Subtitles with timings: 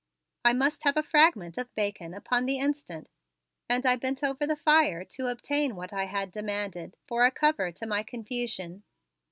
[0.43, 3.07] "I must have a fragment of bacon upon the instant."
[3.69, 7.71] And I bent over the fire to obtain what I had demanded for a cover
[7.73, 8.81] to my confusion.